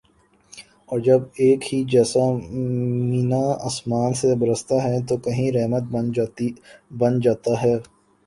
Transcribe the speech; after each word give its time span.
اور 0.89 0.99
جب 0.99 1.21
ایک 1.37 1.63
ہی 1.73 1.83
جیسا 1.91 2.23
مینہ 3.09 3.41
آسماں 3.65 4.11
سے 4.13 4.33
برستا 4.35 4.83
ہے 4.83 4.97
تو 5.07 5.17
کہیں 5.25 5.51
رحمت 5.51 5.83
بن 6.91 7.19
جاتا 7.21 7.61
ہے 7.63 7.75